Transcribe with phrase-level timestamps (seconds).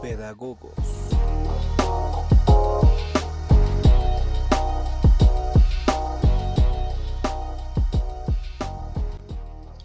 [0.00, 0.72] pedagogos.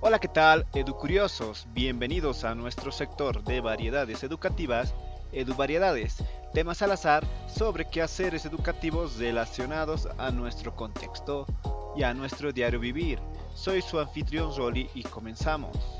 [0.00, 1.66] Hola, ¿qué tal, educuriosos?
[1.74, 4.94] Bienvenidos a nuestro sector de variedades educativas,
[5.32, 6.16] EduVariedades,
[6.54, 11.46] temas al azar sobre quehaceres educativos relacionados a nuestro contexto
[11.94, 13.18] y a nuestro diario vivir.
[13.52, 15.97] Soy su anfitrión Rolly y comenzamos.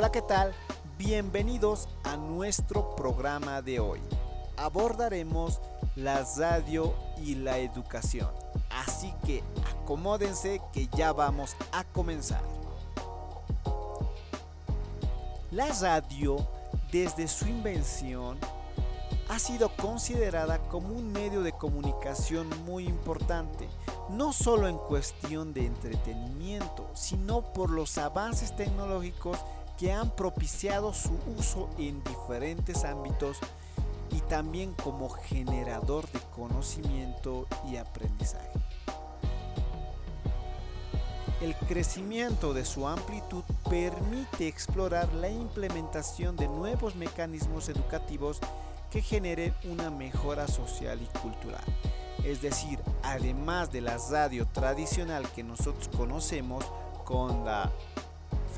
[0.00, 0.54] Hola, ¿qué tal?
[0.96, 3.98] Bienvenidos a nuestro programa de hoy.
[4.56, 5.60] Abordaremos
[5.96, 8.28] la radio y la educación.
[8.70, 9.42] Así que
[9.74, 12.42] acomódense que ya vamos a comenzar.
[15.50, 16.46] La radio,
[16.92, 18.38] desde su invención,
[19.28, 23.68] ha sido considerada como un medio de comunicación muy importante,
[24.10, 29.40] no solo en cuestión de entretenimiento, sino por los avances tecnológicos
[29.78, 33.38] que han propiciado su uso en diferentes ámbitos
[34.10, 38.50] y también como generador de conocimiento y aprendizaje.
[41.40, 48.40] El crecimiento de su amplitud permite explorar la implementación de nuevos mecanismos educativos
[48.90, 51.62] que generen una mejora social y cultural.
[52.24, 56.64] Es decir, además de la radio tradicional que nosotros conocemos
[57.04, 57.70] con la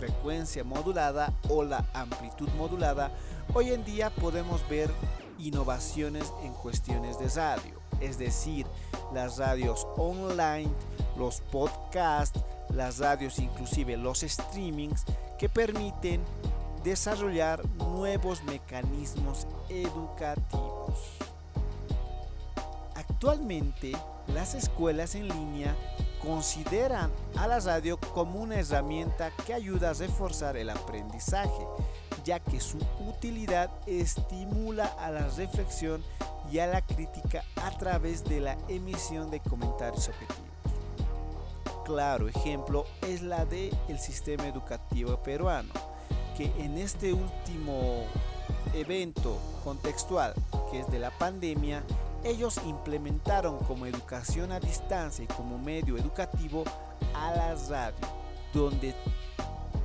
[0.00, 3.12] frecuencia modulada o la amplitud modulada,
[3.52, 4.90] hoy en día podemos ver
[5.38, 8.66] innovaciones en cuestiones de radio, es decir,
[9.12, 10.70] las radios online,
[11.18, 12.40] los podcasts,
[12.74, 15.04] las radios inclusive los streamings
[15.38, 16.22] que permiten
[16.82, 20.98] desarrollar nuevos mecanismos educativos.
[22.94, 23.92] Actualmente,
[24.28, 25.76] las escuelas en línea
[26.22, 31.66] consideran a la radio como una herramienta que ayuda a reforzar el aprendizaje,
[32.24, 36.02] ya que su utilidad estimula a la reflexión
[36.50, 40.50] y a la crítica a través de la emisión de comentarios objetivos.
[41.84, 45.72] Claro ejemplo es la del el sistema educativo peruano,
[46.36, 48.04] que en este último
[48.74, 50.34] evento contextual,
[50.70, 51.82] que es de la pandemia,
[52.24, 56.64] ellos implementaron como educación a distancia y como medio educativo
[57.14, 58.06] a la radio,
[58.52, 58.94] donde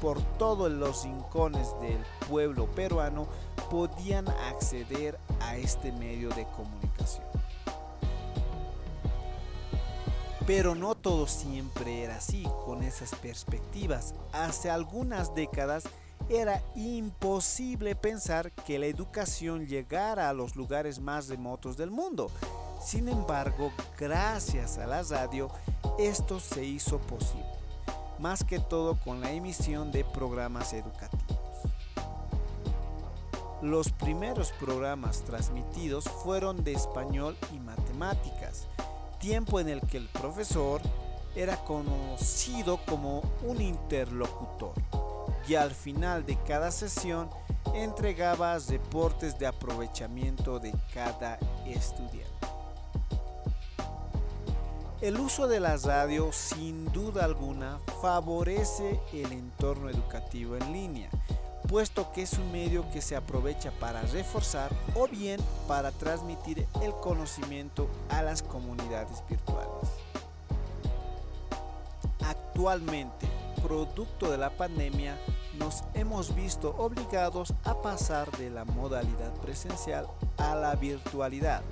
[0.00, 1.98] por todos los rincones del
[2.28, 3.26] pueblo peruano
[3.70, 7.26] podían acceder a este medio de comunicación.
[10.46, 14.14] Pero no todo siempre era así con esas perspectivas.
[14.32, 15.84] Hace algunas décadas
[16.30, 22.30] era imposible pensar que la educación llegara a los lugares más remotos del mundo.
[22.80, 25.50] Sin embargo, gracias a la radio,
[25.98, 27.44] esto se hizo posible,
[28.20, 31.36] más que todo con la emisión de programas educativos.
[33.60, 38.68] Los primeros programas transmitidos fueron de español y matemáticas,
[39.18, 40.80] tiempo en el que el profesor
[41.34, 44.74] era conocido como un interlocutor
[45.48, 47.30] y al final de cada sesión
[47.74, 52.30] entregaba reportes de aprovechamiento de cada estudiante.
[55.00, 61.08] El uso de la radio sin duda alguna favorece el entorno educativo en línea,
[61.70, 66.92] puesto que es un medio que se aprovecha para reforzar o bien para transmitir el
[67.00, 69.88] conocimiento a las comunidades virtuales.
[72.20, 73.26] Actualmente,
[73.62, 75.16] producto de la pandemia,
[75.58, 80.06] nos hemos visto obligados a pasar de la modalidad presencial
[80.38, 81.62] a la virtualidad,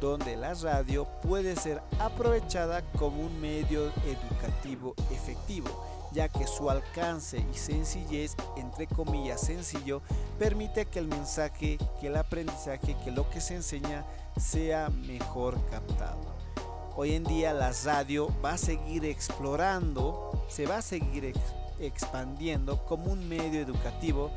[0.00, 5.68] donde la radio puede ser aprovechada como un medio educativo efectivo,
[6.12, 10.02] ya que su alcance y sencillez, entre comillas sencillo,
[10.38, 14.04] permite que el mensaje, que el aprendizaje, que lo que se enseña
[14.36, 16.37] sea mejor captado.
[17.00, 21.32] Hoy en día la radio va a seguir explorando, se va a seguir
[21.78, 24.32] expandiendo como un medio educativo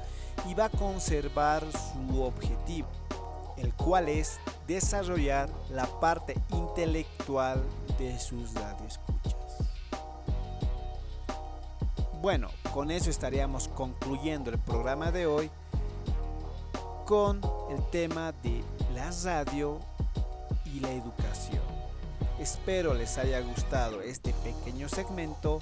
[0.48, 2.88] y va a conservar su objetivo,
[3.58, 7.64] el cual es desarrollar la parte intelectual
[7.98, 9.58] de sus radioescuchas.
[12.22, 15.50] Bueno, con eso estaríamos concluyendo el programa de hoy
[17.08, 17.42] con
[17.72, 18.64] el tema de
[18.94, 19.80] la radio
[20.64, 21.81] y la educación.
[22.42, 25.60] Espero les haya gustado este pequeño segmento.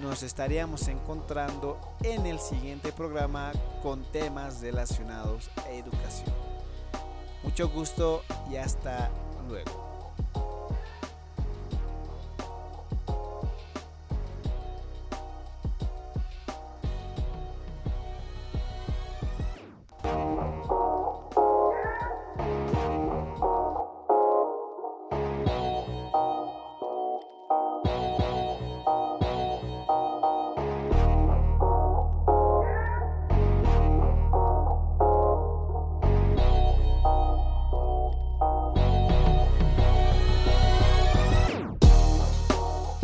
[0.00, 6.34] Nos estaríamos encontrando en el siguiente programa con temas relacionados a educación.
[7.42, 9.10] Mucho gusto y hasta
[9.46, 9.93] luego.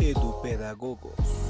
[0.01, 1.40] Edupedagogos.